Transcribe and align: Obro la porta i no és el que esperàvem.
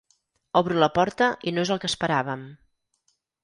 Obro 0.61 0.79
la 0.83 0.89
porta 0.95 1.29
i 1.51 1.55
no 1.59 1.67
és 1.67 1.75
el 1.77 1.85
que 1.87 1.93
esperàvem. 1.93 2.51